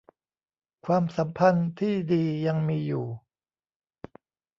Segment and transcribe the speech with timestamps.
[0.85, 3.05] ความสัมพันธ์ที่ดียังมีอยู่